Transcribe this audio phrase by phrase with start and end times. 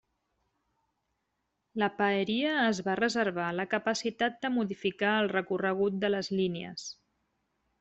[1.83, 6.91] La Paeria es va reservar la capacitat de modificar el recorregut de les línies.